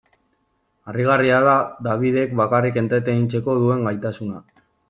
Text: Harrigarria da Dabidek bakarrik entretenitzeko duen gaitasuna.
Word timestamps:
Harrigarria 0.93 1.41
da 1.49 1.53
Dabidek 1.89 2.35
bakarrik 2.41 2.83
entretenitzeko 2.85 3.59
duen 3.63 3.89
gaitasuna. 3.91 4.45